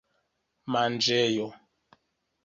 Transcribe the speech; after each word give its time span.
manĝejo 0.75 1.45